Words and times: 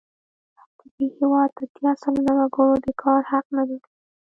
د 0.77 0.81
دې 0.95 1.07
هېواد 1.17 1.49
اتیا 1.63 1.91
سلنه 2.01 2.31
وګړو 2.37 2.75
د 2.85 2.87
کار 3.01 3.21
حق 3.31 3.45
نه 3.55 3.63
درلود. 3.67 3.83